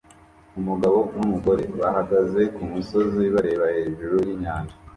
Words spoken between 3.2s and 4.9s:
bareba hejuru yinyanja